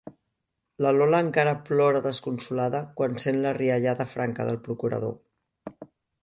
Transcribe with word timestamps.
La 0.85 0.93
Lola 0.95 1.19
encara 1.25 1.53
plora 1.67 2.01
desconsolada 2.07 2.81
quan 3.01 3.19
sent 3.25 3.39
la 3.45 3.53
riallada 3.59 4.09
franca 4.15 4.49
del 4.49 4.59
procurador. 4.69 5.15